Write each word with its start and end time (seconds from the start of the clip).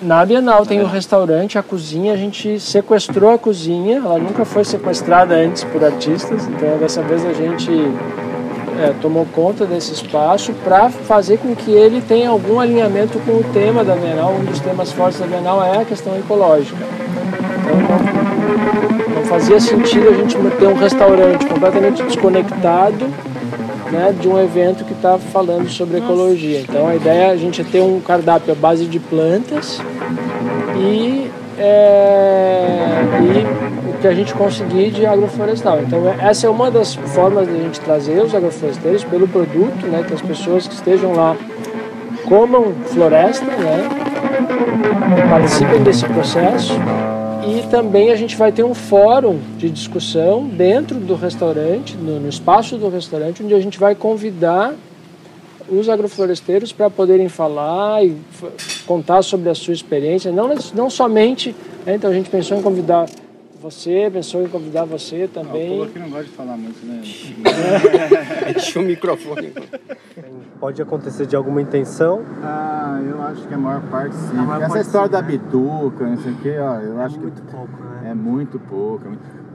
Na 0.00 0.24
Bienal 0.24 0.64
tem 0.64 0.80
o 0.80 0.86
restaurante, 0.86 1.58
a 1.58 1.62
cozinha, 1.62 2.12
a 2.12 2.16
gente 2.16 2.60
sequestrou 2.60 3.32
a 3.32 3.38
cozinha, 3.38 3.96
ela 3.96 4.16
nunca 4.16 4.44
foi 4.44 4.64
sequestrada 4.64 5.34
antes 5.34 5.64
por 5.64 5.84
artistas, 5.84 6.46
então 6.46 6.78
dessa 6.78 7.02
vez 7.02 7.26
a 7.26 7.32
gente 7.32 7.68
é, 8.80 8.94
tomou 9.02 9.26
conta 9.34 9.66
desse 9.66 9.92
espaço 9.92 10.52
para 10.62 10.88
fazer 10.88 11.38
com 11.38 11.52
que 11.56 11.72
ele 11.72 12.00
tenha 12.00 12.30
algum 12.30 12.60
alinhamento 12.60 13.18
com 13.18 13.32
o 13.32 13.44
tema 13.52 13.82
da 13.82 13.96
Bienal. 13.96 14.34
Um 14.34 14.44
dos 14.44 14.60
temas 14.60 14.92
fortes 14.92 15.18
da 15.18 15.26
Bienal 15.26 15.64
é 15.64 15.78
a 15.78 15.84
questão 15.84 16.16
ecológica. 16.16 16.78
Então 17.58 17.76
não, 17.76 19.16
não 19.16 19.24
fazia 19.24 19.58
sentido 19.58 20.10
a 20.10 20.12
gente 20.12 20.36
ter 20.60 20.66
um 20.68 20.74
restaurante 20.74 21.44
completamente 21.44 22.04
desconectado 22.04 23.04
né, 23.90 24.14
de 24.18 24.28
um 24.28 24.38
evento 24.38 24.84
que 24.84 24.92
está 24.92 25.18
falando 25.18 25.68
sobre 25.68 25.98
ecologia. 25.98 26.60
Então 26.60 26.86
a 26.86 26.96
ideia 26.96 27.24
é 27.24 27.30
a 27.30 27.36
gente 27.36 27.62
ter 27.64 27.80
um 27.80 28.00
cardápio 28.00 28.52
à 28.52 28.54
base 28.54 28.86
de 28.86 28.98
plantas 28.98 29.80
e, 30.76 31.30
é, 31.58 33.02
e 33.22 33.88
o 33.88 34.00
que 34.00 34.06
a 34.06 34.14
gente 34.14 34.34
conseguir 34.34 34.90
de 34.90 35.06
agroflorestal. 35.06 35.80
Então 35.80 36.02
essa 36.20 36.46
é 36.46 36.50
uma 36.50 36.70
das 36.70 36.94
formas 36.94 37.46
de 37.46 37.54
a 37.54 37.58
gente 37.58 37.80
trazer 37.80 38.22
os 38.22 38.34
agrofloresteiros 38.34 39.04
pelo 39.04 39.26
produto, 39.26 39.86
né, 39.86 40.04
que 40.06 40.14
as 40.14 40.22
pessoas 40.22 40.66
que 40.66 40.74
estejam 40.74 41.14
lá 41.14 41.36
comam 42.26 42.74
floresta, 42.86 43.46
né, 43.46 43.88
participem 45.30 45.82
desse 45.82 46.04
processo 46.04 46.74
e 47.48 47.66
também 47.70 48.10
a 48.10 48.16
gente 48.16 48.36
vai 48.36 48.52
ter 48.52 48.62
um 48.62 48.74
fórum 48.74 49.38
de 49.56 49.70
discussão 49.70 50.46
dentro 50.46 51.00
do 51.00 51.14
restaurante, 51.14 51.96
no, 51.96 52.20
no 52.20 52.28
espaço 52.28 52.76
do 52.76 52.90
restaurante, 52.90 53.42
onde 53.42 53.54
a 53.54 53.60
gente 53.60 53.78
vai 53.78 53.94
convidar 53.94 54.74
os 55.66 55.88
agrofloresteiros 55.88 56.72
para 56.72 56.90
poderem 56.90 57.28
falar 57.28 58.04
e 58.04 58.14
contar 58.86 59.22
sobre 59.22 59.48
a 59.48 59.54
sua 59.54 59.72
experiência, 59.72 60.30
não, 60.30 60.54
não 60.74 60.90
somente, 60.90 61.54
né, 61.86 61.94
então 61.94 62.10
a 62.10 62.14
gente 62.14 62.28
pensou 62.28 62.58
em 62.58 62.62
convidar 62.62 63.06
você, 63.60 64.08
pensou 64.12 64.42
em 64.42 64.48
convidar 64.48 64.84
você 64.84 65.28
também. 65.28 65.68
Ah, 65.68 65.74
o 65.74 65.76
povo 65.78 65.90
aqui 65.90 65.98
não 65.98 66.10
gosta 66.10 66.24
de 66.24 66.30
falar 66.30 66.56
muito, 66.56 66.86
né? 66.86 67.02
Enche 68.56 68.78
o 68.78 68.82
microfone. 68.82 69.52
Pode 70.60 70.80
acontecer 70.80 71.26
de 71.26 71.36
alguma 71.36 71.60
intenção? 71.60 72.22
Ah, 72.42 73.00
eu 73.04 73.20
acho 73.22 73.46
que 73.46 73.54
a 73.54 73.58
maior 73.58 73.82
parte 73.90 74.14
sim. 74.14 74.34
Maior 74.34 74.62
Essa 74.62 74.68
parte 74.74 74.86
história 74.86 75.06
sim, 75.06 75.12
da 75.12 75.22
né? 75.22 75.28
bituca, 75.28 76.06
não 76.06 76.18
sei 76.18 76.32
o 76.32 76.36
que, 76.36 76.50
ó, 76.58 76.74
eu 76.80 77.00
é 77.00 77.04
acho 77.04 77.20
muito 77.20 77.42
que. 77.42 77.50
pouco, 77.50 77.82
né? 77.84 78.10
É 78.10 78.14
muito 78.14 78.58
pouco. 78.60 79.04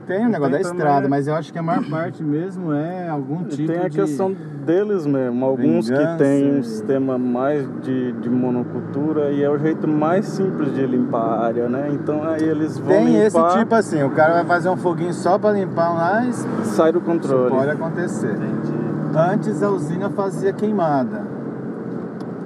Tem 0.08 0.26
o 0.26 0.30
negócio 0.30 0.54
da 0.54 0.62
estrada, 0.62 1.08
mas 1.08 1.28
eu 1.28 1.36
acho 1.36 1.52
que 1.52 1.58
a 1.58 1.64
maior 1.64 1.84
parte 1.90 2.24
mesmo 2.24 2.74
é 2.74 3.08
algum 3.08 3.44
tipo 3.44 3.58
de. 3.58 3.68
Tem 3.68 3.80
a 3.80 3.88
de... 3.88 3.98
questão 3.98 4.36
deles 4.66 5.06
mesmo. 5.06 5.46
Alguns 5.46 5.88
Vingança, 5.88 6.12
que 6.12 6.18
têm 6.24 6.54
um 6.56 6.60
e- 6.60 6.64
sistema 6.64 7.18
mais 7.18 7.68
de, 7.82 8.12
de 8.14 8.30
monocultura 8.30 9.32
e 9.32 9.44
é 9.44 9.50
o 9.50 9.58
jeito 9.58 9.88
mais 9.88 10.26
simples 10.26 10.74
de 10.74 10.86
limpar 10.86 11.22
a 11.22 11.46
área, 11.46 11.70
né? 11.70 11.90
Então 11.92 12.24
aí 12.24 12.44
eles 12.44 12.78
vão 12.78 12.88
Tem 12.88 13.16
esse 13.24 13.38
limpar, 13.38 13.60
tipo 13.60 13.76
assim, 13.76 14.04
o 14.04 14.10
cara 14.12 14.34
vai 14.34 14.46
fazer 14.46 14.70
um 14.70 14.78
foguinho 14.78 15.14
só 15.14 15.38
para 15.38 15.54
limpar 15.54 15.94
lá, 15.94 16.26
isso 16.26 16.48
sai 16.64 16.92
do 16.92 17.02
controle. 17.02 17.50
pode 17.50 17.70
acontecer. 17.70 18.36
Antes 19.16 19.62
a 19.62 19.70
usina 19.70 20.10
fazia 20.10 20.52
queimada. 20.54 21.22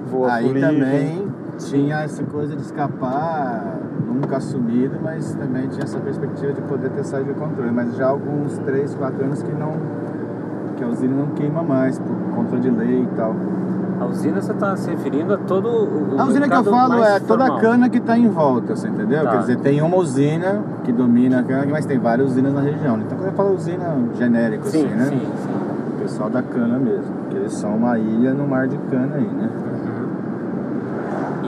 Voa 0.08 0.34
Aí 0.34 0.54
também 0.54 1.27
tinha 1.58 2.02
essa 2.02 2.24
coisa 2.24 2.56
de 2.56 2.62
escapar, 2.62 3.76
nunca 4.06 4.38
assumido, 4.38 4.98
mas 5.02 5.34
também 5.36 5.68
tinha 5.68 5.84
essa 5.84 6.00
perspectiva 6.00 6.54
de 6.54 6.62
poder 6.62 6.90
ter 6.92 7.04
saído 7.04 7.34
do 7.34 7.40
controle. 7.40 7.72
Mas 7.72 7.96
já 7.96 8.06
há 8.06 8.10
alguns 8.10 8.58
3, 8.60 8.94
4 8.96 9.26
anos 9.26 9.44
que 9.44 9.52
não. 9.54 9.74
que 10.78 10.84
a 10.84 10.88
usina 10.88 11.16
não 11.16 11.28
queima 11.28 11.64
mais, 11.64 11.98
por 12.00 12.16
conta 12.36 12.58
de 12.58 12.70
lei 12.70 13.04
e 13.04 13.08
tal. 13.16 13.36
A 14.00 14.06
usina 14.06 14.40
você 14.40 14.52
está 14.52 14.76
se 14.76 14.92
referindo 14.92 15.34
a 15.34 15.38
todo 15.38 15.68
o. 15.68 16.22
A 16.22 16.26
usina 16.26 16.48
que 16.48 16.54
eu 16.54 16.64
falo 16.64 17.04
é 17.04 17.20
toda 17.20 17.46
a 17.46 17.48
formal. 17.48 17.62
cana 17.62 17.90
que 17.90 17.98
está 17.98 18.16
em 18.16 18.30
volta, 18.30 18.76
você 18.76 18.88
entendeu? 18.88 19.24
Tá. 19.24 19.32
Quer 19.32 19.40
dizer, 19.40 19.58
tem 19.58 19.82
uma 19.82 19.98
usina 19.98 20.62
que 20.84 20.92
domina 20.92 21.40
a 21.40 21.44
cana, 21.44 21.66
mas 21.72 21.88
tem 21.88 21.98
várias 21.98 22.30
usinas 22.30 22.54
na 22.54 22.62
região. 22.62 23.00
Então 23.00 23.18
quando 23.18 23.30
eu 23.30 23.34
falo 23.36 23.56
usina 23.56 23.98
genérico 24.16 24.68
Sim, 24.68 24.86
assim, 24.86 24.96
né? 24.96 25.06
sim, 25.06 25.20
sim. 25.20 25.50
O 25.96 26.02
pessoal 26.02 26.30
da 26.30 26.44
cana 26.44 26.78
mesmo. 26.78 27.12
Porque 27.24 27.38
eles 27.38 27.54
são 27.54 27.76
uma 27.76 27.98
ilha 27.98 28.36
no 28.36 28.48
mar 28.48 28.68
de 28.68 28.78
cana 28.78 29.16
aí, 29.16 29.28
né? 29.28 29.50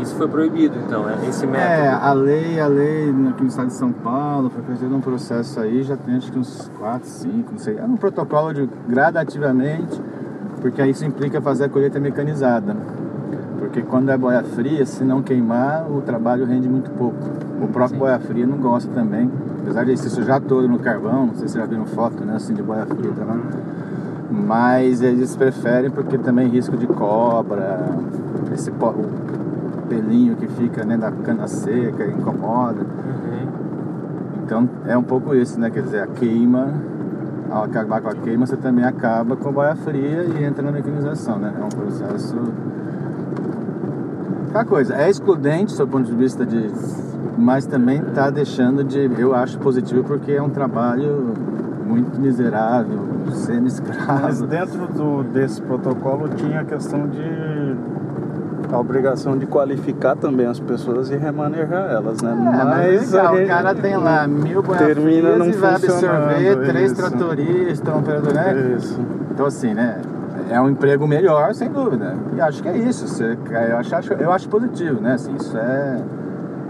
Isso 0.02 0.16
foi 0.16 0.28
proibido, 0.28 0.78
então, 0.86 1.10
é 1.10 1.28
esse 1.28 1.46
método. 1.46 1.72
É, 1.72 1.90
a 1.90 2.14
lei, 2.14 2.60
a 2.60 2.68
lei 2.68 3.10
aqui 3.30 3.42
no 3.42 3.48
estado 3.50 3.68
de 3.68 3.74
São 3.74 3.92
Paulo 3.92 4.50
foi 4.50 4.64
fazendo 4.64 4.96
um 4.96 5.02
processo 5.02 5.60
aí, 5.60 5.84
já 5.84 5.98
tem 5.98 6.16
acho 6.16 6.32
que 6.32 6.40
uns 6.40 6.72
4, 6.80 7.08
5, 7.08 7.52
não 7.52 7.60
sei. 7.60 7.78
É 7.78 7.84
um 7.84 7.98
protocolo 7.98 8.54
de 8.54 8.70
gradativamente, 8.88 10.02
porque 10.62 10.84
isso 10.86 11.06
implica 11.06 11.42
fazer 11.42 11.66
a 11.66 11.70
colheita 11.70 12.00
mecanizada. 12.00 12.76
Porque 13.58 13.82
quando 13.82 14.10
é 14.10 14.18
boia 14.18 14.42
fria, 14.42 14.86
se 14.86 15.04
não 15.04 15.22
queimar, 15.22 15.86
o 15.92 16.02
trabalho 16.02 16.46
rende 16.46 16.68
muito 16.70 16.90
pouco. 16.92 17.18
O 17.62 17.68
próprio 17.68 17.90
Sim. 17.90 17.98
boia 17.98 18.20
fria 18.20 18.48
não 18.48 18.58
gosta 18.58 18.90
também. 18.94 19.30
Apesar 19.62 19.84
de 19.84 19.98
se 19.98 20.10
sujar 20.10 20.42
todo 20.42 20.68
no 20.68 20.80
carvão, 20.80 21.28
não 21.28 21.36
sei 21.36 21.48
se 21.48 21.58
já 21.58 21.66
viram 21.66 21.86
foto, 21.86 22.24
né, 22.24 22.36
assim, 22.36 22.54
de 22.54 22.64
boia 22.64 22.86
fria, 22.86 23.12
tá 23.12 23.26
lá. 23.26 23.38
Mas 24.32 25.02
eles 25.02 25.36
preferem 25.36 25.92
porque 25.92 26.18
também 26.18 26.48
risco 26.48 26.78
de 26.78 26.88
cobra, 26.88 27.86
esse 28.54 28.72
pelinho 29.90 30.36
que 30.36 30.48
fica 30.48 30.86
né, 30.86 30.96
da 30.96 31.12
cana 31.12 31.48
seca, 31.48 32.06
incomoda. 32.06 32.82
Uhum. 32.82 33.48
Então 34.46 34.70
é 34.88 34.98
um 34.98 35.04
pouco 35.04 35.36
isso, 35.36 35.60
né? 35.60 35.70
Quer 35.70 35.84
dizer, 35.84 36.04
a 36.04 36.08
queima, 36.08 36.74
ao 37.50 37.64
acabar 37.64 38.02
com 38.02 38.10
a 38.10 38.16
queima, 38.16 38.46
você 38.46 38.56
também 38.56 38.86
acaba 38.86 39.36
com 39.36 39.50
a 39.50 39.52
boia 39.52 39.76
fria 39.76 40.24
e 40.24 40.44
entra 40.44 40.64
na 40.64 40.72
mecanização, 40.72 41.38
né? 41.38 41.54
É 41.60 41.64
um 41.64 41.70
processo. 41.70 42.36
Aquela 44.50 44.66
coisa, 44.66 44.96
é 44.96 45.10
excludente 45.10 45.76
do 45.78 45.88
ponto 45.88 46.06
de 46.06 46.16
vista 46.16 46.46
de. 46.46 46.72
Mas 47.38 47.66
também 47.66 48.00
está 48.00 48.30
deixando 48.30 48.84
de. 48.84 49.10
Eu 49.18 49.36
acho 49.36 49.58
positivo 49.60 50.04
porque 50.04 50.32
é 50.32 50.42
um 50.42 50.50
trabalho 50.50 51.34
muito 51.86 52.20
miserável, 52.20 53.00
Mas 53.26 53.36
semi-escravo. 53.36 54.46
dentro 54.48 54.88
do, 54.88 55.24
desse 55.24 55.62
protocolo 55.62 56.30
tinha 56.30 56.62
a 56.62 56.66
questão 56.66 57.08
de 57.08 57.76
a 58.72 58.80
obrigação 58.80 59.38
de 59.38 59.46
qualificar 59.46 60.16
também 60.16 60.46
as 60.46 60.60
pessoas 60.60 61.10
e 61.10 61.16
remanejar 61.16 61.92
elas, 61.92 62.22
né? 62.22 62.32
É, 62.32 62.64
mas 62.64 63.12
legal, 63.12 63.36
a 63.36 63.44
o 63.44 63.48
cara 63.48 63.76
tem 63.76 63.98
lá 63.98 64.28
mil 64.28 64.62
termina 64.64 65.36
não 65.36 65.48
e 65.48 65.52
vai 65.54 65.76
absorver 65.76 66.68
três 66.68 66.92
isso. 66.92 67.02
tratoristas, 67.02 67.96
um 67.96 68.00
operador, 68.00 68.34
né? 68.34 68.76
Isso. 68.78 69.00
Então 69.32 69.46
assim, 69.46 69.74
né? 69.74 70.00
É 70.50 70.60
um 70.60 70.70
emprego 70.70 71.08
melhor, 71.08 71.54
sem 71.54 71.70
dúvida. 71.70 72.16
E 72.36 72.42
acho 72.42 72.64
que 72.64 72.70
é 72.70 72.78
isso. 72.78 73.08
Você, 73.08 73.38
eu, 73.70 73.78
acho, 73.78 74.14
eu 74.14 74.32
acho 74.32 74.50
positivo, 74.50 75.00
né? 75.00 75.14
Assim, 75.14 75.36
isso 75.36 75.56
é, 75.56 76.02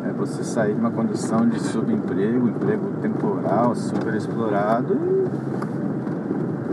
é 0.09 0.11
você 0.11 0.43
sair 0.43 0.73
de 0.73 0.79
uma 0.81 0.91
condição 0.91 1.47
de 1.47 1.61
subemprego, 1.61 2.49
emprego 2.49 2.91
temporal, 3.01 3.73
super 3.75 4.13
explorado. 4.15 4.97
E 4.97 5.78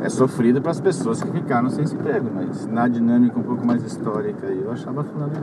é 0.06 0.08
sofrido 0.08 0.62
para 0.62 0.70
as 0.70 0.80
pessoas 0.80 1.20
que 1.20 1.30
ficaram 1.32 1.68
sem 1.68 1.84
emprego, 1.84 2.30
mas 2.32 2.64
na 2.66 2.86
dinâmica 2.86 3.38
um 3.38 3.42
pouco 3.42 3.66
mais 3.66 3.82
histórica 3.82 4.46
aí, 4.46 4.60
eu 4.62 4.70
achava 4.70 5.02
fundamental. 5.02 5.42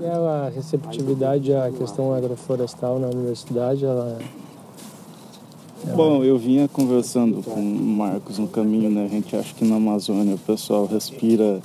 E 0.00 0.06
a 0.06 0.50
receptividade 0.54 1.52
à 1.52 1.70
questão 1.70 2.14
agroflorestal 2.14 2.98
na 2.98 3.08
universidade, 3.08 3.84
ela 3.84 4.18
Bom, 5.94 6.24
eu 6.24 6.38
vinha 6.38 6.66
conversando 6.66 7.42
com 7.42 7.60
o 7.60 7.64
Marcos 7.64 8.38
no 8.38 8.48
caminho, 8.48 8.90
né? 8.90 9.04
A 9.04 9.08
gente 9.08 9.36
acha 9.36 9.54
que 9.54 9.64
na 9.64 9.76
Amazônia 9.76 10.34
o 10.34 10.38
pessoal 10.38 10.86
respira 10.86 11.60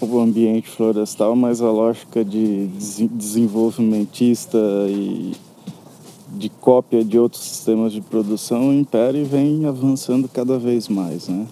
o 0.00 0.20
ambiente 0.20 0.68
florestal, 0.68 1.34
mas 1.34 1.60
a 1.62 1.70
lógica 1.70 2.24
de 2.24 2.66
desen- 2.66 3.10
desenvolvimentista 3.12 4.58
e 4.88 5.32
de 6.36 6.48
cópia 6.48 7.04
de 7.04 7.18
outros 7.18 7.42
sistemas 7.42 7.92
de 7.92 8.00
produção 8.00 8.72
impera 8.72 9.16
e 9.16 9.24
vem 9.24 9.66
avançando 9.66 10.28
cada 10.28 10.58
vez 10.58 10.88
mais, 10.88 11.28
né? 11.28 11.46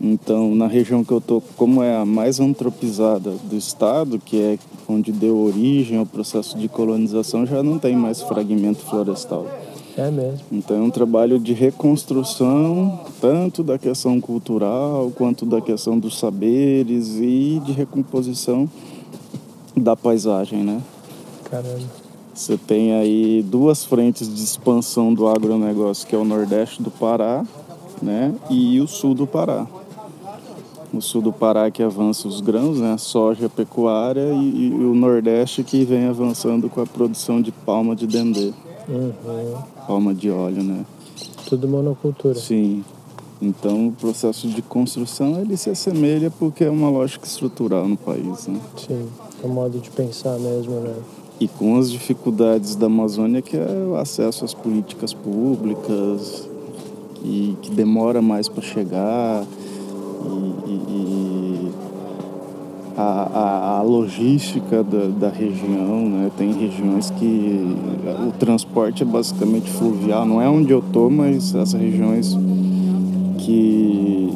Então, 0.00 0.54
na 0.54 0.66
região 0.66 1.02
que 1.02 1.12
eu 1.12 1.20
tô, 1.20 1.40
como 1.56 1.82
é 1.82 1.96
a 1.96 2.04
mais 2.04 2.38
antropizada 2.38 3.30
do 3.30 3.56
estado, 3.56 4.18
que 4.18 4.38
é 4.38 4.58
onde 4.88 5.10
deu 5.10 5.38
origem 5.38 5.98
ao 5.98 6.04
processo 6.04 6.58
de 6.58 6.68
colonização, 6.68 7.46
já 7.46 7.62
não 7.62 7.78
tem 7.78 7.96
mais 7.96 8.20
fragmento 8.20 8.80
florestal. 8.80 9.46
é 9.96 10.10
mesmo. 10.10 10.40
Então 10.52 10.76
é 10.76 10.80
um 10.80 10.90
trabalho 10.90 11.38
de 11.38 11.54
reconstrução, 11.54 13.00
tanto 13.20 13.62
da 13.62 13.78
questão 13.78 14.20
cultural 14.20 15.10
quanto 15.14 15.46
da 15.46 15.60
questão 15.60 15.98
dos 15.98 16.18
saberes 16.18 17.16
e 17.16 17.62
de 17.64 17.72
recomposição 17.72 18.68
da 19.74 19.96
paisagem, 19.96 20.62
né? 20.62 20.82
Caramba. 21.44 22.03
Você 22.34 22.58
tem 22.58 22.92
aí 22.94 23.42
duas 23.42 23.84
frentes 23.84 24.32
de 24.32 24.42
expansão 24.42 25.14
do 25.14 25.28
agronegócio, 25.28 26.06
que 26.06 26.14
é 26.16 26.18
o 26.18 26.24
Nordeste 26.24 26.82
do 26.82 26.90
Pará, 26.90 27.44
né? 28.02 28.34
E 28.50 28.80
o 28.80 28.88
Sul 28.88 29.14
do 29.14 29.26
Pará. 29.26 29.66
O 30.92 31.00
Sul 31.00 31.22
do 31.22 31.32
Pará 31.32 31.70
que 31.70 31.82
avança 31.82 32.26
os 32.26 32.40
grãos, 32.40 32.78
né? 32.78 32.94
A 32.94 32.98
soja, 32.98 33.46
a 33.46 33.48
pecuária 33.48 34.32
e, 34.32 34.68
e 34.68 34.70
o 34.74 34.94
Nordeste 34.94 35.62
que 35.62 35.84
vem 35.84 36.06
avançando 36.06 36.68
com 36.68 36.80
a 36.80 36.86
produção 36.86 37.40
de 37.40 37.52
palma 37.52 37.94
de 37.94 38.06
dendê, 38.06 38.52
Uhum. 38.86 39.54
palma 39.86 40.12
de 40.12 40.30
óleo, 40.30 40.62
né? 40.62 40.84
Tudo 41.48 41.66
monocultura. 41.68 42.34
Sim. 42.34 42.84
Então 43.40 43.88
o 43.88 43.92
processo 43.92 44.48
de 44.48 44.60
construção 44.60 45.40
ele 45.40 45.56
se 45.56 45.70
assemelha 45.70 46.30
porque 46.30 46.64
é 46.64 46.70
uma 46.70 46.90
lógica 46.90 47.26
estrutural 47.26 47.88
no 47.88 47.96
país. 47.96 48.46
Né? 48.46 48.60
Sim, 48.76 49.08
é 49.42 49.46
o 49.46 49.48
modo 49.48 49.78
de 49.78 49.90
pensar 49.90 50.38
mesmo, 50.38 50.80
né? 50.80 50.94
E 51.40 51.48
com 51.48 51.76
as 51.76 51.90
dificuldades 51.90 52.76
da 52.76 52.86
Amazônia, 52.86 53.42
que 53.42 53.56
é 53.56 53.86
o 53.88 53.96
acesso 53.96 54.44
às 54.44 54.54
políticas 54.54 55.12
públicas, 55.12 56.48
que, 57.16 57.56
que 57.60 57.70
demora 57.70 58.22
mais 58.22 58.48
para 58.48 58.62
chegar, 58.62 59.44
e, 60.24 60.70
e, 60.70 60.74
e 60.88 61.72
a, 62.96 63.02
a, 63.02 63.78
a, 63.78 63.82
logística 63.82 64.84
da, 64.84 65.06
da, 65.08 65.28
região, 65.28 66.08
né? 66.08 66.30
Tem 66.36 66.52
regiões 66.52 67.10
que 67.10 67.76
o 68.28 68.32
transporte 68.38 69.02
é 69.02 69.06
basicamente 69.06 69.68
fluvial, 69.70 70.24
não 70.24 70.40
é 70.40 70.48
onde 70.48 70.72
eu 70.72 70.82
tô, 70.92 71.10
mas 71.10 71.54
essas 71.54 71.72
regiões 71.72 72.38
que 73.38 74.30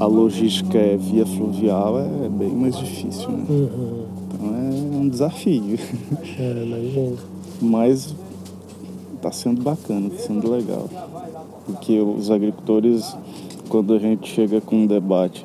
a 0.00 0.06
logística 0.06 0.78
é 0.78 0.96
via 0.96 1.26
fluvial 1.26 1.98
é 1.98 2.28
bem 2.28 2.54
mais 2.54 2.78
difícil, 2.78 3.28
né? 3.28 3.44
Uhum. 3.48 4.17
Um 5.08 5.10
desafio. 5.10 5.78
É, 6.38 6.62
imagino. 6.62 7.18
Mas 7.60 8.14
está 9.16 9.32
sendo 9.32 9.62
bacana, 9.62 10.08
está 10.08 10.26
sendo 10.26 10.50
legal. 10.50 10.88
Porque 11.66 11.98
os 11.98 12.30
agricultores, 12.30 13.16
quando 13.68 13.94
a 13.94 13.98
gente 13.98 14.28
chega 14.28 14.60
com 14.60 14.76
um 14.76 14.86
debate 14.86 15.44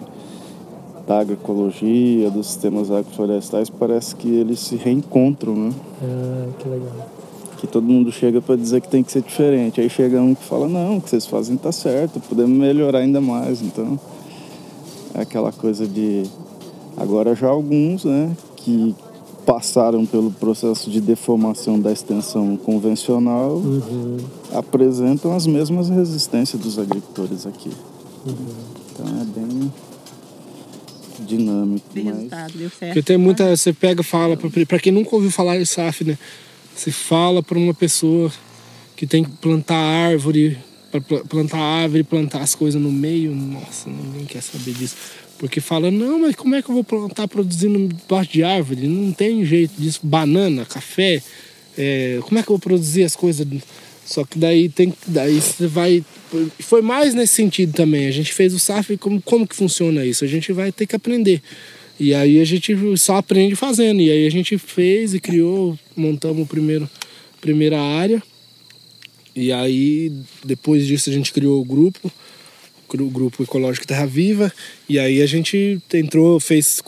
da 1.08 1.20
agroecologia, 1.20 2.30
dos 2.30 2.48
sistemas 2.48 2.92
agroflorestais, 2.92 3.70
parece 3.70 4.16
que 4.16 4.28
eles 4.28 4.60
se 4.60 4.76
reencontram, 4.76 5.56
né? 5.56 5.72
Ah, 6.02 6.50
que 6.60 6.70
legal. 6.70 7.10
Que 7.58 7.66
todo 7.66 7.86
mundo 7.86 8.12
chega 8.12 8.42
para 8.42 8.56
dizer 8.56 8.82
que 8.82 8.90
tem 8.90 9.02
que 9.02 9.12
ser 9.12 9.22
diferente. 9.22 9.82
Aí 9.82 9.90
chega 9.90 10.22
um 10.22 10.36
que 10.36 10.44
fala, 10.44 10.68
não, 10.68 10.98
o 10.98 11.02
que 11.02 11.10
vocês 11.10 11.26
fazem 11.26 11.56
tá 11.56 11.72
certo, 11.72 12.20
podemos 12.20 12.56
melhorar 12.56 13.00
ainda 13.00 13.22
mais. 13.22 13.62
Então, 13.62 13.98
é 15.16 15.22
aquela 15.22 15.52
coisa 15.52 15.88
de... 15.88 16.24
Agora 16.96 17.34
já 17.34 17.48
alguns, 17.48 18.06
né, 18.06 18.32
que 18.58 18.96
passaram 19.46 20.06
pelo 20.06 20.32
processo 20.32 20.90
de 20.90 21.02
deformação 21.02 21.80
da 21.80 21.92
extensão 21.92 22.56
convencional 22.58 23.58
uhum. 23.58 24.18
apresentam 24.54 25.36
as 25.36 25.46
mesmas 25.46 25.90
resistências 25.90 26.62
dos 26.62 26.80
agricultores 26.80 27.46
aqui. 27.46 27.70
Uhum. 28.26 28.36
Então 28.92 29.06
é 29.08 29.26
bem 29.26 29.72
dinâmico. 31.24 31.86
Bem 31.94 32.06
mas... 32.06 32.16
resultado, 32.16 32.54
deu 32.54 32.70
certo. 32.70 32.94
Porque 32.94 33.02
tem 33.02 33.18
muita. 33.18 33.56
Você 33.56 33.74
pega 33.74 34.04
fala, 34.04 34.38
para 34.38 34.80
quem 34.80 34.92
nunca 34.92 35.16
ouviu 35.16 35.32
falar 35.32 35.60
em 35.60 35.66
SAF, 35.66 36.04
né? 36.04 36.18
Você 36.76 36.92
fala 36.92 37.44
para 37.44 37.58
uma 37.58 37.74
pessoa 37.74 38.32
que 38.96 39.06
tem 39.06 39.24
que 39.24 39.32
plantar 39.32 39.76
árvore, 39.76 40.58
para 40.92 41.02
plantar 41.02 41.60
árvore, 41.60 42.04
plantar 42.04 42.42
as 42.42 42.56
coisas 42.56 42.82
no 42.82 42.92
meio, 42.92 43.34
nossa, 43.36 43.90
ninguém 43.90 44.26
quer 44.26 44.42
saber 44.42 44.74
disso. 44.74 44.96
Porque 45.44 45.60
fala, 45.60 45.92
não, 45.92 46.20
mas 46.20 46.38
como 46.38 46.56
é 46.56 46.62
que 46.62 46.70
eu 46.70 46.74
vou 46.74 46.86
plantar 46.86 47.28
produzindo 47.28 47.94
debaixo 47.94 48.32
de 48.32 48.46
árvore? 48.46 48.88
Não 48.88 49.12
tem 49.12 49.44
jeito 49.44 49.74
disso. 49.78 50.00
Banana, 50.02 50.64
café, 50.64 51.22
é, 51.78 52.20
como 52.22 52.40
é 52.40 52.42
que 52.42 52.48
eu 52.48 52.54
vou 52.54 52.60
produzir 52.60 53.04
as 53.04 53.14
coisas? 53.14 53.46
Só 54.06 54.24
que 54.24 54.40
daí 54.40 54.70
tem 54.70 54.94
daí 55.06 55.42
você 55.42 55.68
vai. 55.68 56.02
Foi 56.60 56.82
mais 56.82 57.14
nesse 57.14 57.34
sentido 57.34 57.74
também. 57.74 58.08
A 58.08 58.12
gente 58.12 58.32
fez 58.32 58.54
o 58.54 58.60
SAF 58.60 58.96
como, 58.96 59.22
como 59.22 59.46
que 59.46 59.54
funciona 59.54 60.06
isso? 60.06 60.24
A 60.24 60.28
gente 60.30 60.54
vai 60.54 60.72
ter 60.72 60.88
que 60.88 60.96
aprender. 60.96 61.42
E 62.00 62.14
aí 62.14 62.40
a 62.40 62.46
gente 62.46 62.74
só 62.96 63.18
aprende 63.18 63.54
fazendo. 63.54 64.00
E 64.00 64.10
aí 64.10 64.26
a 64.26 64.32
gente 64.32 64.58
fez 64.58 65.14
e 65.14 65.20
criou, 65.20 65.78
montamos 65.94 66.44
o 66.44 66.46
primeiro, 66.46 66.90
primeira 67.42 67.82
área. 67.82 68.24
E 69.36 69.52
aí 69.52 70.10
depois 70.42 70.88
disso 70.88 71.10
a 71.10 71.14
gente 71.14 71.34
criou 71.34 71.60
o 71.60 71.66
grupo, 71.66 72.10
grupo 72.98 73.44
ecológico 73.44 73.88
Terra 73.88 74.06
Viva. 74.06 74.52
E 74.88 75.00
aí 75.00 75.22
a 75.22 75.26
gente 75.26 75.80
entrou, 75.94 76.40
fez 76.40 76.82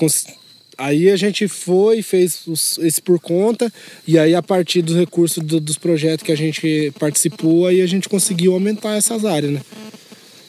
Aí 0.77 1.09
a 1.09 1.15
gente 1.15 1.47
foi, 1.47 2.01
fez 2.01 2.43
esse 2.81 3.01
por 3.01 3.19
conta, 3.19 3.71
e 4.05 4.19
aí 4.19 4.35
a 4.35 4.43
partir 4.43 4.81
dos 4.81 4.95
recursos 4.95 5.41
do, 5.41 5.59
dos 5.59 5.77
projetos 5.77 6.25
que 6.25 6.31
a 6.31 6.37
gente 6.37 6.91
participou, 6.99 7.65
aí 7.65 7.81
a 7.81 7.87
gente 7.87 8.09
conseguiu 8.09 8.53
aumentar 8.53 8.97
essas 8.97 9.23
áreas, 9.23 9.53
né? 9.53 9.61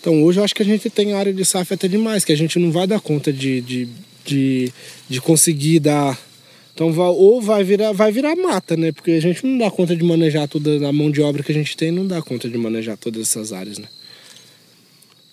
Então 0.00 0.22
hoje 0.24 0.40
eu 0.40 0.44
acho 0.44 0.54
que 0.54 0.62
a 0.62 0.66
gente 0.66 0.90
tem 0.90 1.12
área 1.12 1.32
de 1.32 1.44
SAF 1.44 1.74
até 1.74 1.86
demais, 1.86 2.24
que 2.24 2.32
a 2.32 2.36
gente 2.36 2.58
não 2.58 2.72
vai 2.72 2.86
dar 2.86 3.00
conta 3.00 3.32
de, 3.32 3.60
de, 3.60 3.88
de, 4.24 4.72
de 5.08 5.20
conseguir 5.20 5.80
dar. 5.80 6.18
Então 6.74 6.92
ou 6.96 7.40
vai 7.40 7.62
virar, 7.62 7.92
vai 7.92 8.10
virar 8.10 8.34
mata, 8.36 8.76
né? 8.76 8.90
Porque 8.90 9.12
a 9.12 9.20
gente 9.20 9.46
não 9.46 9.58
dá 9.58 9.70
conta 9.70 9.94
de 9.94 10.04
manejar 10.04 10.48
toda 10.48 10.88
a 10.88 10.92
mão 10.92 11.10
de 11.10 11.22
obra 11.22 11.42
que 11.42 11.52
a 11.52 11.54
gente 11.54 11.76
tem, 11.76 11.92
não 11.92 12.06
dá 12.06 12.20
conta 12.20 12.48
de 12.48 12.58
manejar 12.58 12.96
todas 12.96 13.22
essas 13.22 13.52
áreas, 13.52 13.78
né? 13.78 13.86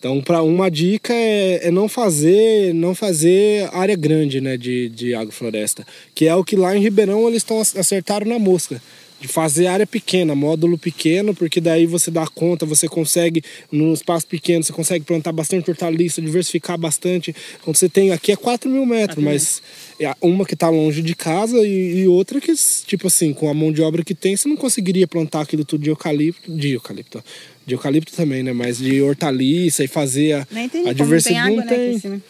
Então, 0.03 0.19
para 0.19 0.43
uma 0.43 0.69
dica 0.69 1.13
é, 1.13 1.67
é, 1.67 1.71
não 1.71 1.87
fazer 1.87 2.73
não 2.73 2.93
fazer 2.93 3.69
área 3.71 3.95
grande 3.95 4.41
né, 4.41 4.57
de, 4.57 4.89
de 4.89 5.15
agrofloresta, 5.15 5.87
que 6.13 6.27
é 6.27 6.35
o 6.35 6.43
que 6.43 6.57
lá 6.57 6.75
em 6.75 6.81
Ribeirão 6.81 7.25
eles 7.25 7.37
estão 7.37 7.61
acertaram 7.61 8.27
na 8.27 8.37
mosca. 8.37 8.81
De 9.19 9.27
fazer 9.27 9.67
área 9.67 9.87
pequena, 9.87 10.35
módulo 10.35 10.77
pequeno, 10.77 11.33
porque 11.33 11.61
daí 11.61 11.85
você 11.85 12.11
dá 12.11 12.27
conta, 12.27 12.65
você 12.65 12.89
consegue, 12.89 13.41
num 13.71 13.93
espaço 13.93 14.27
pequeno, 14.27 14.63
você 14.63 14.73
consegue 14.73 15.05
plantar 15.05 15.31
bastante 15.31 15.69
hortaliça, 15.69 16.21
diversificar 16.21 16.77
bastante. 16.77 17.33
Quando 17.63 17.77
você 17.77 17.87
tem 17.87 18.11
aqui 18.11 18.33
é 18.33 18.35
4 18.35 18.69
mil 18.69 18.85
metros, 18.85 19.23
mas 19.23 19.61
é 19.99 20.13
uma 20.21 20.45
que 20.45 20.53
está 20.53 20.69
longe 20.69 21.01
de 21.01 21.15
casa 21.15 21.57
e, 21.65 22.01
e, 22.01 22.07
outra 22.07 22.41
que, 22.41 22.53
tipo 22.85 23.07
assim, 23.07 23.33
com 23.33 23.49
a 23.49 23.53
mão 23.53 23.71
de 23.71 23.81
obra 23.81 24.03
que 24.03 24.13
tem, 24.13 24.35
você 24.35 24.47
não 24.49 24.57
conseguiria 24.57 25.07
plantar 25.07 25.41
aquilo 25.41 25.63
tudo 25.63 25.83
de 25.83 25.89
eucalipto, 25.89 26.51
de 26.51 26.73
eucalipto, 26.73 27.23
de 27.65 27.75
eucalipto 27.75 28.11
também, 28.13 28.43
né? 28.43 28.51
Mas 28.51 28.77
de 28.77 29.01
hortaliça 29.01 29.83
e 29.83 29.87
fazer 29.87 30.33
a, 30.33 30.47
Nem 30.51 30.67
tem, 30.67 30.87
a 30.87 30.93
diversidade. 30.93 31.55
Não 31.55 31.65
tem, 31.65 31.95
água, 31.95 32.09
né, 32.09 32.21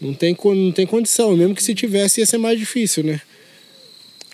não, 0.00 0.14
tem, 0.14 0.36
não 0.42 0.72
tem 0.72 0.86
condição. 0.86 1.36
Mesmo 1.36 1.54
que 1.54 1.62
se 1.62 1.74
tivesse, 1.74 2.20
ia 2.20 2.26
ser 2.26 2.38
mais 2.38 2.58
difícil, 2.58 3.02
né? 3.02 3.20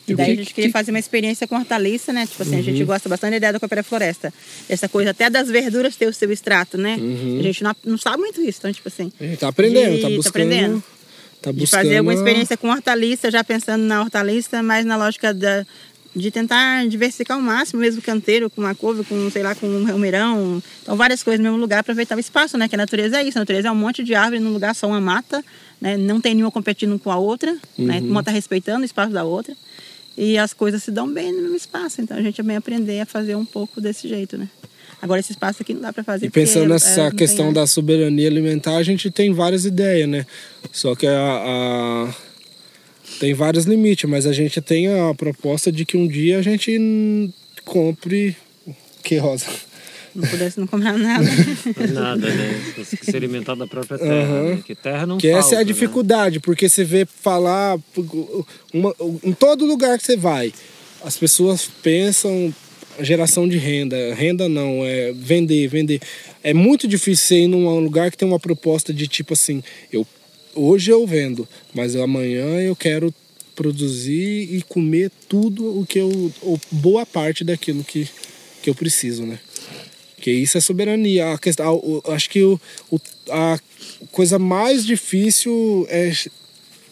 E 0.06 0.14
daí 0.14 0.32
a 0.32 0.36
gente 0.36 0.52
queria 0.52 0.70
fazer 0.70 0.90
uma 0.90 0.98
experiência 0.98 1.46
com 1.46 1.56
hortaliça, 1.56 2.12
né? 2.12 2.26
Tipo 2.26 2.42
assim, 2.42 2.54
uhum. 2.54 2.58
a 2.58 2.62
gente 2.62 2.80
uhum. 2.80 2.86
gosta 2.86 3.08
bastante 3.08 3.30
da 3.32 3.36
ideia 3.36 3.52
da 3.52 3.60
cooperativa 3.60 3.88
floresta. 3.88 4.34
Essa 4.68 4.88
coisa 4.88 5.10
até 5.10 5.30
das 5.30 5.48
verduras 5.48 5.94
ter 5.96 6.06
o 6.06 6.12
seu 6.12 6.30
extrato, 6.32 6.76
né? 6.76 6.96
Uhum. 7.00 7.38
A 7.38 7.42
gente 7.42 7.62
não, 7.62 7.76
não 7.84 7.98
sabe 7.98 8.18
muito 8.18 8.40
isso, 8.40 8.58
então, 8.58 8.72
tipo 8.72 8.88
assim. 8.88 9.12
A 9.20 9.24
gente 9.24 9.38
tá 9.38 9.48
aprendendo, 9.48 9.96
de, 9.96 10.02
tá 10.02 10.08
buscando. 10.08 10.22
Tá 10.22 10.28
aprendendo. 10.30 10.84
Tá 11.40 11.52
buscando... 11.52 11.54
De 11.54 11.66
fazer 11.66 11.96
alguma 11.98 12.14
experiência 12.14 12.56
com 12.56 12.68
hortaliça, 12.68 13.30
já 13.30 13.44
pensando 13.44 13.82
na 13.82 14.00
hortaliça, 14.00 14.62
mas 14.62 14.84
na 14.84 14.96
lógica 14.96 15.32
da, 15.32 15.64
de 16.14 16.30
tentar 16.30 16.86
diversificar 16.88 17.36
ao 17.36 17.42
máximo, 17.42 17.80
mesmo 17.80 18.02
canteiro, 18.02 18.50
com 18.50 18.60
uma 18.60 18.74
couve, 18.74 19.02
com, 19.04 19.30
sei 19.30 19.42
lá, 19.42 19.54
com 19.54 19.66
um 19.66 19.90
romeirão. 19.90 20.62
Então, 20.82 20.96
várias 20.96 21.22
coisas 21.22 21.38
no 21.38 21.44
mesmo 21.44 21.60
lugar, 21.60 21.80
aproveitar 21.80 22.16
o 22.16 22.20
espaço, 22.20 22.58
né? 22.58 22.68
Que 22.68 22.74
a 22.74 22.78
natureza 22.78 23.18
é 23.18 23.24
isso. 23.24 23.38
A 23.38 23.40
natureza 23.40 23.68
é 23.68 23.70
um 23.70 23.76
monte 23.76 24.04
de 24.04 24.14
árvore 24.14 24.40
num 24.40 24.52
lugar 24.52 24.74
só, 24.74 24.86
uma 24.86 25.00
mata, 25.00 25.42
né? 25.80 25.96
Não 25.96 26.20
tem 26.20 26.34
nenhuma 26.34 26.50
competindo 26.50 26.98
com 26.98 27.10
a 27.10 27.16
outra, 27.16 27.56
uhum. 27.78 27.86
né? 27.86 28.00
Uma 28.00 28.22
tá 28.22 28.30
respeitando 28.30 28.82
o 28.82 28.84
espaço 28.84 29.12
da 29.12 29.24
outra. 29.24 29.56
E 30.16 30.36
as 30.36 30.52
coisas 30.52 30.82
se 30.82 30.90
dão 30.90 31.12
bem 31.12 31.32
no 31.32 31.42
mesmo 31.42 31.56
espaço. 31.56 32.00
Então, 32.00 32.16
a 32.16 32.22
gente 32.22 32.36
também 32.36 32.56
aprender 32.56 33.00
a 33.00 33.06
fazer 33.06 33.34
um 33.34 33.44
pouco 33.44 33.80
desse 33.80 34.08
jeito, 34.08 34.36
né? 34.36 34.48
Agora, 35.00 35.18
esse 35.18 35.32
espaço 35.32 35.62
aqui 35.62 35.74
não 35.74 35.80
dá 35.80 35.92
para 35.92 36.04
fazer. 36.04 36.26
E 36.26 36.30
pensando 36.30 36.68
nessa 36.68 37.02
é, 37.02 37.10
questão 37.10 37.52
da 37.52 37.66
soberania 37.66 38.28
alimentar, 38.28 38.76
a 38.76 38.82
gente 38.82 39.10
tem 39.10 39.32
várias 39.32 39.64
ideias, 39.64 40.08
né? 40.08 40.24
Só 40.70 40.94
que 40.94 41.06
a, 41.06 41.16
a 41.16 42.14
tem 43.18 43.34
vários 43.34 43.64
limites, 43.64 44.08
mas 44.08 44.26
a 44.26 44.32
gente 44.32 44.60
tem 44.60 44.88
a 44.88 45.14
proposta 45.14 45.72
de 45.72 45.84
que 45.84 45.96
um 45.96 46.06
dia 46.06 46.38
a 46.38 46.42
gente 46.42 47.30
compre. 47.64 48.36
Que 49.02 49.16
rosa? 49.16 49.46
Não 50.14 50.28
pudesse 50.28 50.60
não 50.60 50.66
comprar 50.66 50.98
nada. 50.98 51.24
nada, 51.92 52.28
né? 52.28 52.60
Se 52.84 53.16
alimentar 53.16 53.54
da 53.54 53.66
própria 53.66 53.98
terra. 53.98 54.34
Uhum. 54.34 54.54
Né? 54.56 54.62
Que 54.64 54.74
terra 54.74 55.06
não 55.06 55.18
Que 55.18 55.30
falta, 55.30 55.46
essa 55.46 55.54
é 55.54 55.58
a 55.58 55.60
né? 55.60 55.64
dificuldade, 55.64 56.36
né? 56.36 56.42
porque 56.44 56.68
você 56.68 56.84
vê 56.84 57.06
falar. 57.06 57.78
Uma, 58.72 58.94
em 59.22 59.32
todo 59.32 59.64
lugar 59.64 59.98
que 59.98 60.04
você 60.04 60.16
vai, 60.16 60.52
as 61.04 61.16
pessoas 61.16 61.70
pensam 61.82 62.54
geração 63.00 63.48
de 63.48 63.56
renda. 63.56 64.14
Renda 64.14 64.48
não, 64.48 64.84
é 64.84 65.12
vender, 65.12 65.66
vender. 65.68 66.00
É 66.42 66.52
muito 66.52 66.86
difícil 66.86 67.26
você 67.26 67.38
ir 67.44 67.48
num 67.48 67.80
lugar 67.80 68.10
que 68.10 68.16
tem 68.16 68.28
uma 68.28 68.40
proposta 68.40 68.92
de 68.92 69.06
tipo 69.08 69.32
assim, 69.32 69.62
eu 69.92 70.06
hoje 70.54 70.90
eu 70.90 71.06
vendo, 71.06 71.48
mas 71.74 71.96
amanhã 71.96 72.60
eu 72.60 72.76
quero 72.76 73.12
produzir 73.54 74.54
e 74.54 74.62
comer 74.68 75.10
tudo 75.28 75.80
o 75.80 75.86
que 75.86 75.98
eu. 75.98 76.32
Ou 76.42 76.60
boa 76.70 77.04
parte 77.06 77.44
daquilo 77.44 77.84
que, 77.84 78.08
que 78.62 78.70
eu 78.70 78.74
preciso, 78.74 79.24
né? 79.24 79.38
Que 80.22 80.30
isso 80.30 80.56
é 80.56 80.60
soberania. 80.60 81.32
A 81.32 81.38
questão, 81.38 81.82
acho 82.06 82.30
que 82.30 82.42
o, 82.44 82.58
o, 82.90 83.00
a 83.28 83.58
coisa 84.12 84.38
mais 84.38 84.86
difícil 84.86 85.84
é, 85.90 86.12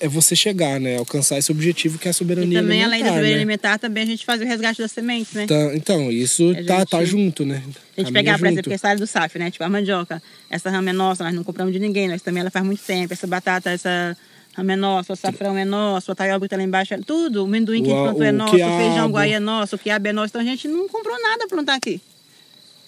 é 0.01 0.09
você 0.09 0.35
chegar, 0.35 0.81
né? 0.81 0.97
Alcançar 0.97 1.39
esse 1.39 1.53
objetivo 1.53 1.97
que 1.97 2.09
é 2.09 2.11
a 2.11 2.13
soberania 2.13 2.59
e 2.59 2.61
também, 2.61 2.83
alimentar. 2.83 2.87
além 2.89 3.03
da 3.05 3.09
soberania 3.11 3.31
né? 3.37 3.43
alimentar, 3.43 3.79
também 3.79 4.03
a 4.03 4.07
gente 4.07 4.25
faz 4.25 4.41
o 4.41 4.45
resgate 4.45 4.83
das 4.83 4.91
sementes, 4.91 5.33
né? 5.33 5.47
Tá, 5.47 5.75
então, 5.77 6.11
isso 6.11 6.51
A 6.51 6.55
tá, 6.65 6.79
gente- 6.81 6.91
tá 6.91 7.05
junto, 7.05 7.45
né? 7.47 7.63
A 7.97 8.01
gente 8.01 8.13
pegar, 8.13 8.33
por 8.33 8.47
junto. 8.47 8.53
exemplo, 8.55 8.73
essa 8.73 8.89
área 8.89 8.99
do 8.99 9.07
SAF, 9.07 9.39
né? 9.39 9.51
Tipo, 9.51 9.63
a 9.63 9.69
mandioca. 9.69 10.21
Essa 10.51 10.69
rama 10.71 10.91
é 10.91 10.93
nossa, 10.93 11.23
nós 11.23 11.33
não 11.33 11.45
compramos 11.45 11.73
de 11.73 11.79
ninguém. 11.79 12.09
Nós 12.09 12.23
também 12.23 12.41
ela 12.41 12.51
faz 12.51 12.67
muito 12.67 12.83
tempo. 12.83 13.13
Essa 13.13 13.29
batata, 13.29 13.71
essa 13.71 14.17
rama 14.55 14.73
é 14.73 14.77
nossa. 14.77 15.13
O 15.13 15.17
safrão 15.17 15.57
é 15.57 15.65
nosso. 15.65 16.11
O 16.11 16.15
taioba 16.17 16.45
que 16.47 16.51
tá 16.51 16.57
lá 16.57 16.65
embaixo 16.65 16.95
é 16.95 16.99
tudo. 16.99 17.43
O 17.43 17.45
amendoim 17.45 17.85
que 17.85 17.91
a 17.91 17.95
gente 17.95 18.03
plantou 18.03 18.25
é 18.25 18.33
nosso. 18.33 18.57
O 18.57 18.59
feijão 18.59 19.09
guai 19.11 19.33
é 19.35 19.39
nosso. 19.39 19.77
O 19.77 19.79
quiabo 19.79 20.09
é 20.09 20.13
nosso. 20.13 20.31
Então 20.33 20.41
a 20.41 20.45
gente 20.45 20.67
não 20.67 20.89
comprou 20.89 21.15
nada 21.23 21.47
pra 21.47 21.57
plantar 21.57 21.75
aqui. 21.75 22.01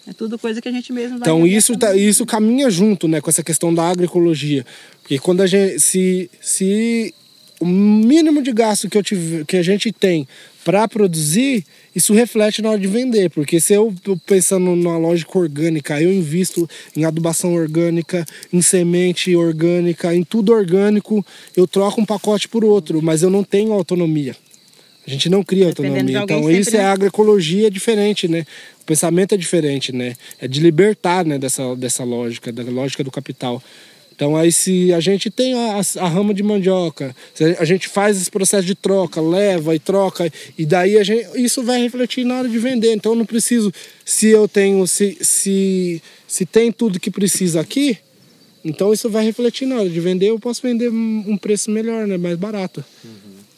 É 0.06 0.12
tudo 0.12 0.38
coisa 0.38 0.60
que 0.60 0.68
a 0.68 0.72
gente 0.72 0.92
mesmo 0.92 1.18
vai 1.18 1.28
Então 1.28 1.46
isso, 1.46 1.76
tá- 1.76 1.94
isso 1.96 2.26
caminha 2.26 2.68
junto, 2.70 3.06
né, 3.06 3.20
com 3.20 3.30
essa 3.30 3.42
questão 3.42 3.72
da 3.72 3.88
agroecologia. 3.88 4.64
Porque 5.00 5.18
quando 5.18 5.42
a 5.42 5.46
gente, 5.46 5.78
se, 5.80 6.28
se 6.40 7.14
o 7.60 7.66
mínimo 7.66 8.42
de 8.42 8.52
gasto 8.52 8.88
que, 8.88 8.98
eu 8.98 9.02
tive, 9.02 9.44
que 9.44 9.56
a 9.56 9.62
gente 9.62 9.92
tem 9.92 10.26
para 10.64 10.86
produzir, 10.88 11.64
isso 11.94 12.12
reflete 12.12 12.60
na 12.62 12.70
hora 12.70 12.78
de 12.78 12.86
vender. 12.88 13.30
Porque 13.30 13.60
se 13.60 13.74
eu 13.74 13.94
tô 14.02 14.16
pensando 14.16 14.74
numa 14.74 14.98
lógica 14.98 15.38
orgânica, 15.38 16.00
eu 16.00 16.12
invisto 16.12 16.68
em 16.96 17.04
adubação 17.04 17.54
orgânica, 17.54 18.24
em 18.52 18.60
semente 18.62 19.34
orgânica, 19.36 20.14
em 20.14 20.24
tudo 20.24 20.52
orgânico, 20.52 21.24
eu 21.56 21.66
troco 21.66 22.00
um 22.00 22.04
pacote 22.04 22.48
por 22.48 22.64
outro, 22.64 23.00
mas 23.00 23.22
eu 23.22 23.30
não 23.30 23.44
tenho 23.44 23.72
autonomia. 23.72 24.34
A 25.06 25.10
gente 25.10 25.28
não 25.28 25.42
cria 25.42 25.66
Dependendo 25.66 26.16
autonomia. 26.16 26.22
Então 26.22 26.42
sempre, 26.42 26.60
isso 26.60 26.76
é 26.76 26.78
né? 26.78 26.84
a 26.84 26.92
agroecologia 26.92 27.70
diferente, 27.70 28.28
né? 28.28 28.46
O 28.80 28.84
pensamento 28.84 29.34
é 29.34 29.38
diferente, 29.38 29.92
né? 29.92 30.14
É 30.40 30.46
de 30.46 30.60
libertar, 30.60 31.24
né, 31.24 31.38
dessa, 31.38 31.74
dessa 31.74 32.04
lógica, 32.04 32.52
da 32.52 32.62
lógica 32.62 33.02
do 33.02 33.10
capital. 33.10 33.62
Então 34.14 34.36
aí 34.36 34.52
se 34.52 34.92
a 34.92 35.00
gente 35.00 35.30
tem 35.30 35.54
a, 35.54 35.80
a 35.98 36.08
rama 36.08 36.32
de 36.32 36.42
mandioca, 36.42 37.16
se 37.34 37.44
a 37.58 37.64
gente 37.64 37.88
faz 37.88 38.20
esse 38.20 38.30
processo 38.30 38.64
de 38.64 38.74
troca, 38.74 39.20
leva 39.20 39.74
e 39.74 39.78
troca, 39.78 40.30
e 40.56 40.64
daí 40.64 40.98
a 40.98 41.02
gente, 41.02 41.26
isso 41.34 41.62
vai 41.64 41.80
refletir 41.80 42.24
na 42.24 42.38
hora 42.38 42.48
de 42.48 42.58
vender. 42.58 42.92
Então 42.92 43.12
eu 43.12 43.16
não 43.16 43.26
preciso, 43.26 43.72
se 44.04 44.28
eu 44.28 44.46
tenho, 44.46 44.86
se, 44.86 45.18
se, 45.20 46.00
se 46.28 46.46
tem 46.46 46.70
tudo 46.70 47.00
que 47.00 47.10
precisa 47.10 47.60
aqui, 47.60 47.98
então 48.64 48.92
isso 48.92 49.10
vai 49.10 49.24
refletir 49.24 49.66
na 49.66 49.76
hora 49.76 49.88
de 49.88 49.98
vender, 49.98 50.28
eu 50.28 50.38
posso 50.38 50.62
vender 50.62 50.88
um 50.90 51.24
um 51.26 51.36
preço 51.36 51.70
melhor, 51.70 52.06
né? 52.06 52.16
Mais 52.16 52.36
barato. 52.36 52.84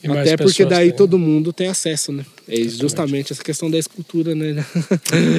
E 0.05 0.11
Até 0.11 0.37
porque 0.37 0.67
daí 0.67 0.89
têm. 0.89 0.97
todo 0.99 1.19
mundo 1.19 1.51
tem 1.51 1.67
acesso, 1.69 2.13
né? 2.13 2.27
É 2.47 2.57
justamente 2.69 3.33
essa 3.33 3.43
questão 3.43 3.71
da 3.71 3.79
escultura, 3.79 4.35
né? 4.35 4.63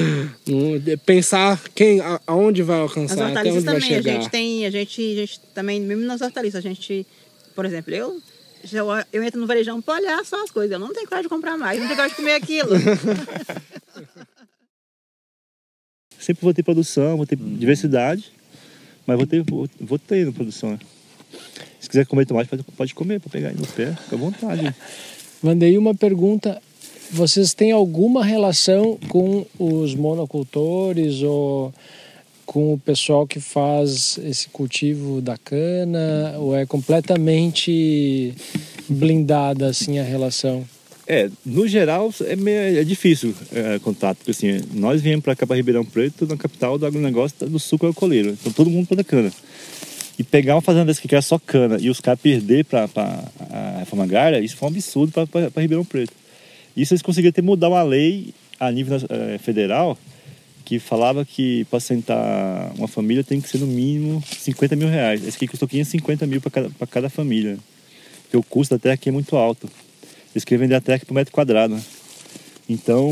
Pensar 1.06 1.62
quem, 1.72 2.00
a- 2.00 2.20
aonde 2.26 2.62
vai 2.64 2.76
As 2.78 2.82
alcançar, 2.82 3.14
até 3.14 3.24
hortaliças 3.48 3.56
onde 3.58 3.64
vai 3.66 3.74
também, 3.80 3.94
a 3.96 4.02
chegar. 4.02 4.20
gente 4.20 4.30
tem, 4.30 4.66
a 4.66 4.70
gente, 4.70 5.00
a 5.00 5.14
gente 5.20 5.40
também, 5.54 5.80
mesmo 5.80 6.04
nas 6.04 6.20
hortaliças, 6.20 6.58
a 6.58 6.68
gente, 6.68 7.06
por 7.54 7.64
exemplo, 7.64 7.94
eu, 7.94 8.20
já- 8.64 9.06
eu 9.12 9.22
entro 9.22 9.40
no 9.40 9.46
varejão 9.46 9.80
para 9.80 10.00
olhar 10.00 10.24
só 10.24 10.42
as 10.42 10.50
coisas, 10.50 10.72
eu 10.72 10.80
não 10.80 10.92
tenho 10.92 11.06
coragem 11.06 11.22
de 11.24 11.28
comprar 11.28 11.56
mais, 11.56 11.78
não 11.78 11.86
tenho 11.86 11.96
coragem 11.96 12.16
de 12.16 12.22
comer 12.22 12.34
aquilo. 12.34 12.70
Sempre 16.18 16.42
vou 16.42 16.52
ter 16.54 16.62
produção, 16.62 17.16
vou 17.16 17.26
ter 17.26 17.36
diversidade, 17.36 18.32
mas 19.06 19.16
vou 19.16 19.26
ter, 19.26 19.42
vou, 19.42 19.68
vou 19.80 19.98
ter 19.98 20.26
na 20.26 20.32
produção. 20.32 20.72
né? 20.72 20.78
Se 21.86 21.90
quiser 21.90 22.04
comer 22.04 22.26
tomate, 22.26 22.50
pode, 22.50 22.64
pode 22.64 22.94
comer, 22.94 23.20
pode 23.20 23.30
pegar 23.30 23.50
aí 23.50 23.54
no 23.54 23.64
pé, 23.64 23.92
fica 23.92 24.16
à 24.16 24.18
vontade. 24.18 24.74
Mandei 25.40 25.78
uma 25.78 25.94
pergunta. 25.94 26.60
Vocês 27.12 27.54
têm 27.54 27.70
alguma 27.70 28.24
relação 28.24 28.98
com 29.08 29.46
os 29.56 29.94
monocultores 29.94 31.22
ou 31.22 31.72
com 32.44 32.74
o 32.74 32.78
pessoal 32.78 33.24
que 33.24 33.38
faz 33.38 34.18
esse 34.18 34.48
cultivo 34.48 35.20
da 35.20 35.38
cana? 35.38 36.34
Ou 36.38 36.56
é 36.56 36.66
completamente 36.66 38.34
blindada 38.88 39.68
assim 39.68 40.00
a 40.00 40.02
relação? 40.02 40.64
É, 41.06 41.30
no 41.44 41.68
geral 41.68 42.12
é, 42.24 42.34
meio, 42.34 42.80
é 42.80 42.82
difícil 42.82 43.32
é, 43.52 43.78
contato, 43.78 44.16
porque 44.16 44.32
assim, 44.32 44.60
nós 44.74 45.00
viemos 45.00 45.24
para 45.24 45.36
cá 45.36 45.46
para 45.46 45.54
Ribeirão 45.54 45.84
Preto, 45.84 46.26
na 46.26 46.36
capital 46.36 46.76
do 46.76 46.84
agronegócio 46.84 47.48
do 47.48 47.60
suco 47.60 47.86
alcooleiro. 47.86 48.30
Então 48.30 48.50
todo 48.50 48.68
mundo 48.68 48.88
planta 48.88 49.04
cana. 49.04 49.32
E 50.18 50.24
pegar 50.24 50.54
uma 50.54 50.62
fazenda 50.62 50.86
dessa 50.86 51.00
que 51.00 51.14
era 51.14 51.20
só 51.22 51.38
cana 51.38 51.76
e 51.78 51.90
os 51.90 52.00
caras 52.00 52.20
perder 52.20 52.64
para 52.64 52.88
a 53.50 53.78
reforma 53.80 54.04
agrária, 54.04 54.40
isso 54.40 54.56
foi 54.56 54.68
um 54.68 54.72
absurdo 54.72 55.12
para 55.12 55.60
Ribeirão 55.60 55.84
Preto. 55.84 56.12
Isso 56.76 56.94
eles 56.94 57.02
conseguiram 57.02 57.32
ter 57.32 57.42
mudar 57.42 57.68
uma 57.68 57.82
lei 57.82 58.32
a 58.58 58.70
nível 58.70 58.98
eh, 59.08 59.38
federal 59.38 59.98
que 60.64 60.80
falava 60.80 61.24
que 61.24 61.64
para 61.66 61.78
sentar 61.78 62.72
uma 62.76 62.88
família 62.88 63.22
tem 63.22 63.40
que 63.40 63.48
ser 63.48 63.58
no 63.58 63.66
mínimo 63.66 64.22
50 64.38 64.74
mil 64.74 64.88
reais. 64.88 65.26
Esse 65.26 65.36
aqui 65.36 65.46
custou 65.46 65.68
550 65.68 66.26
mil 66.26 66.40
para 66.40 66.50
cada, 66.50 66.70
cada 66.90 67.08
família. 67.08 67.56
Porque 68.22 68.36
o 68.36 68.42
custo 68.42 68.74
da 68.74 68.78
terra 68.78 68.94
aqui 68.94 69.08
é 69.08 69.12
muito 69.12 69.36
alto. 69.36 69.70
Eles 70.34 70.44
queriam 70.44 70.60
vender 70.60 70.74
a 70.74 70.80
terra 70.80 70.96
aqui 70.96 71.06
por 71.06 71.14
metro 71.14 71.32
quadrado. 71.32 71.74
né? 71.74 71.82
Então, 72.68 73.08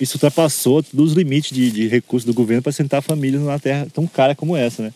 isso 0.00 0.16
ultrapassou 0.16 0.82
todos 0.82 1.10
os 1.10 1.16
limites 1.16 1.54
de, 1.54 1.70
de 1.70 1.88
recursos 1.88 2.24
do 2.24 2.32
governo 2.32 2.62
para 2.62 2.72
sentar 2.72 3.02
famílias 3.02 3.42
numa 3.42 3.58
terra 3.58 3.86
tão 3.92 4.06
cara 4.06 4.34
como 4.34 4.56
essa, 4.56 4.82
né? 4.82 4.92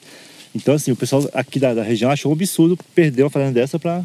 Então, 0.54 0.74
assim, 0.74 0.90
o 0.92 0.96
pessoal 0.96 1.28
aqui 1.32 1.58
da, 1.58 1.72
da 1.74 1.82
região 1.82 2.10
achou 2.10 2.30
um 2.30 2.34
absurdo 2.34 2.78
perder 2.94 3.22
uma 3.22 3.30
fazenda 3.30 3.52
dessa 3.52 3.78
para 3.78 4.04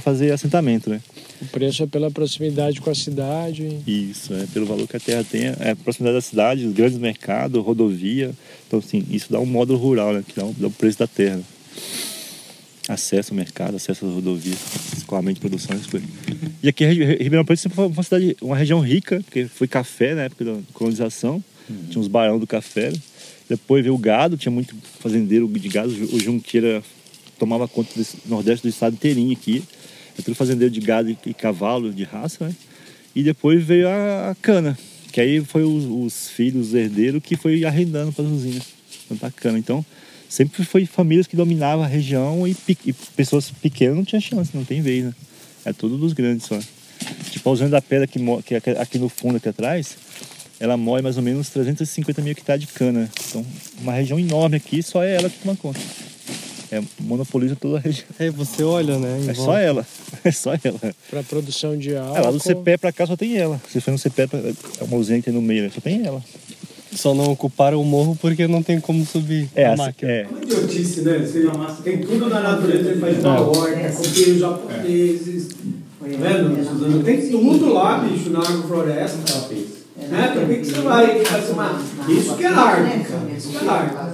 fazer 0.00 0.32
assentamento, 0.32 0.90
né? 0.90 1.00
O 1.40 1.46
preço 1.46 1.84
é 1.84 1.86
pela 1.86 2.10
proximidade 2.10 2.80
com 2.80 2.90
a 2.90 2.94
cidade. 2.94 3.78
Isso, 3.86 4.34
é 4.34 4.44
pelo 4.52 4.66
valor 4.66 4.88
que 4.88 4.96
a 4.96 5.00
terra 5.00 5.24
tem, 5.24 5.42
é 5.60 5.70
a 5.70 5.76
proximidade 5.76 6.16
da 6.16 6.20
cidade, 6.20 6.66
os 6.66 6.72
grandes 6.74 6.98
mercados, 6.98 7.62
rodovia. 7.64 8.32
Então, 8.66 8.80
assim, 8.80 9.04
isso 9.10 9.30
dá 9.30 9.38
um 9.38 9.46
módulo 9.46 9.78
rural, 9.78 10.12
né? 10.14 10.24
Que 10.26 10.34
dá, 10.34 10.44
um, 10.44 10.52
dá 10.58 10.66
o 10.66 10.70
preço 10.70 10.98
da 10.98 11.06
terra. 11.06 11.36
né? 11.36 11.44
Acesso 12.88 13.32
ao 13.32 13.36
mercado, 13.36 13.76
acesso 13.76 14.06
às 14.06 14.12
rodovias, 14.14 14.56
escoamento 14.96 15.34
de 15.34 15.40
produção, 15.40 15.76
essas 15.76 15.86
coisas. 15.86 16.08
E 16.62 16.68
aqui, 16.70 16.86
Ri- 16.86 17.16
Ribeirão 17.22 17.44
Preto 17.44 17.60
sempre 17.60 17.76
foi 17.76 17.86
uma 17.86 18.02
cidade, 18.02 18.34
uma 18.40 18.56
região 18.56 18.80
rica, 18.80 19.20
porque 19.24 19.44
foi 19.44 19.68
café 19.68 20.14
na 20.14 20.22
época 20.22 20.42
da 20.46 20.56
colonização, 20.72 21.42
tinha 21.90 22.00
uns 22.00 22.08
barão 22.08 22.38
do 22.38 22.46
café. 22.46 22.90
né? 22.90 22.96
Depois 23.48 23.82
veio 23.82 23.94
o 23.94 23.98
gado, 23.98 24.36
tinha 24.36 24.52
muito 24.52 24.76
fazendeiro 25.00 25.48
de 25.48 25.68
gado, 25.68 25.90
o 25.90 26.20
Junqueira 26.20 26.82
tomava 27.38 27.66
conta 27.66 27.90
do 27.94 28.06
nordeste 28.26 28.66
do 28.66 28.68
estado 28.68 28.94
inteirinho 28.94 29.32
aqui. 29.32 29.62
É 30.18 30.22
tudo 30.22 30.34
fazendeiro 30.34 30.72
de 30.72 30.80
gado 30.80 31.16
e 31.24 31.34
cavalo 31.34 31.92
de 31.92 32.02
raça, 32.02 32.48
né? 32.48 32.54
E 33.14 33.22
depois 33.22 33.64
veio 33.64 33.88
a, 33.88 34.36
cana, 34.42 34.78
que 35.12 35.20
aí 35.20 35.40
foi 35.40 35.62
os, 35.62 35.84
os 35.84 36.28
filhos, 36.28 36.68
os 36.68 36.74
herdeiros, 36.74 37.22
que 37.22 37.36
foi 37.36 37.64
arrendando 37.64 38.12
para 38.12 38.24
as 38.24 38.30
usinas, 38.30 38.64
plantar 39.06 39.32
cana. 39.32 39.58
Então, 39.58 39.84
sempre 40.28 40.64
foi 40.64 40.84
famílias 40.84 41.26
que 41.26 41.36
dominavam 41.36 41.84
a 41.84 41.88
região 41.88 42.46
e, 42.46 42.56
e 42.84 42.92
pessoas 42.92 43.50
pequenas 43.50 43.96
não 43.96 44.04
tinham 44.04 44.20
chance, 44.20 44.50
não 44.54 44.64
tem 44.64 44.82
vez, 44.82 45.04
né? 45.04 45.14
É 45.64 45.72
tudo 45.72 45.96
dos 45.96 46.12
grandes 46.12 46.46
só. 46.46 46.58
Tipo, 47.30 47.48
a 47.48 47.52
usina 47.52 47.70
da 47.70 47.82
pedra 47.82 48.06
que, 48.06 48.18
que 48.42 48.54
é 48.54 48.80
aqui 48.80 48.98
no 48.98 49.08
fundo, 49.08 49.36
aqui 49.36 49.48
atrás, 49.48 49.96
ela 50.60 50.76
moe 50.76 51.00
mais 51.02 51.16
ou 51.16 51.22
menos 51.22 51.48
350 51.50 52.20
mil 52.22 52.32
hectares 52.32 52.62
de 52.66 52.72
cana. 52.72 53.08
Então, 53.28 53.44
uma 53.80 53.92
região 53.92 54.18
enorme 54.18 54.56
aqui, 54.56 54.82
só 54.82 55.02
é 55.04 55.14
ela 55.14 55.28
que 55.30 55.38
toma 55.38 55.56
conta. 55.56 55.78
É, 56.70 56.82
monopoliza 57.00 57.56
toda 57.56 57.78
a 57.78 57.80
região. 57.80 58.04
Aí 58.18 58.28
você 58.28 58.62
olha, 58.62 58.98
né? 58.98 59.24
É 59.28 59.34
só 59.34 59.42
volta. 59.44 59.60
ela. 59.60 59.86
É 60.24 60.30
só 60.32 60.52
ela. 60.62 60.94
Para 61.08 61.22
produção 61.22 61.76
de 61.78 61.96
álcool. 61.96 62.16
É, 62.16 62.20
lá 62.20 62.30
do 62.30 62.40
CPE 62.40 62.76
pra 62.78 62.92
cá 62.92 63.06
só 63.06 63.16
tem 63.16 63.36
ela. 63.36 63.60
Se 63.70 63.80
for 63.80 63.90
no 63.92 63.98
CPE, 63.98 64.26
pra- 64.26 64.38
é 64.40 64.84
uma 64.84 64.96
usina 64.96 65.18
que 65.18 65.26
tem 65.26 65.34
no 65.34 65.40
meio, 65.40 65.62
né? 65.64 65.70
só 65.74 65.80
tem 65.80 66.04
ela. 66.06 66.22
Só 66.92 67.14
não 67.14 67.30
ocuparam 67.30 67.80
o 67.80 67.84
morro 67.84 68.16
porque 68.20 68.46
não 68.48 68.62
tem 68.62 68.80
como 68.80 69.04
subir 69.06 69.48
É, 69.54 69.66
a 69.66 69.72
assim, 69.74 69.82
máquina. 69.82 70.10
é. 70.10 70.26
idiotice, 70.42 71.02
né? 71.02 71.18
Você 71.18 71.42
tem 71.84 71.98
tudo 71.98 72.28
na 72.28 72.40
natureza, 72.40 72.90
ele 72.90 73.00
faz 73.00 73.18
uma 73.22 73.40
horta, 73.40 73.90
copia 73.92 74.32
os 74.32 74.38
japoneses, 74.40 75.48
tá 75.48 76.06
vendo? 76.06 77.04
Tem 77.04 77.28
tudo 77.30 77.72
lá, 77.72 77.98
bicho, 77.98 78.30
na 78.30 78.40
agrofloresta. 78.40 79.18
Né? 80.08 80.32
Por 80.34 80.46
que, 80.46 80.56
que 80.56 80.64
você 80.64 80.80
vai 80.80 81.24
fazer 81.24 81.52
uma. 81.52 81.80
Isso 82.08 82.36
que 82.36 82.44
é 82.44 82.48
arte. 82.48 83.06
Isso 83.36 83.58
que 83.58 83.66
é 83.66 83.68
arte. 83.68 84.07